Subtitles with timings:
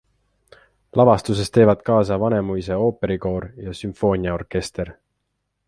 [0.99, 4.93] Lavastuses teevad kaasa Vanemuise ooperikoor ja sümfooniaorkester.